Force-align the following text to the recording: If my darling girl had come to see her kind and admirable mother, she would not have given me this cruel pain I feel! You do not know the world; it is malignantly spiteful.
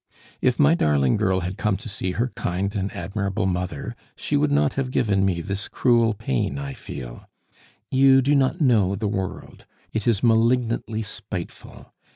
If 0.41 0.57
my 0.59 0.73
darling 0.73 1.15
girl 1.15 1.41
had 1.41 1.59
come 1.59 1.77
to 1.77 1.87
see 1.87 2.13
her 2.13 2.29
kind 2.29 2.73
and 2.73 2.91
admirable 2.91 3.45
mother, 3.45 3.95
she 4.15 4.35
would 4.35 4.51
not 4.51 4.73
have 4.73 4.89
given 4.89 5.23
me 5.23 5.41
this 5.41 5.67
cruel 5.67 6.15
pain 6.15 6.57
I 6.57 6.73
feel! 6.73 7.27
You 7.91 8.23
do 8.23 8.33
not 8.33 8.59
know 8.59 8.95
the 8.95 9.07
world; 9.07 9.67
it 9.93 10.07
is 10.07 10.23
malignantly 10.23 11.03
spiteful. 11.03 11.93